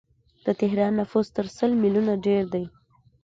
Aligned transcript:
د 0.45 0.47
تهران 0.59 0.93
نفوس 0.99 1.27
تر 1.35 1.45
لس 1.47 1.57
میلیونه 1.81 2.13
ډیر 2.25 2.43
دی. 2.53 2.63